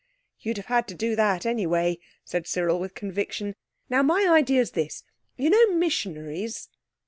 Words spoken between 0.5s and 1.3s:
have had to do